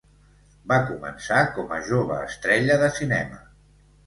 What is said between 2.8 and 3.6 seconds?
de cinema.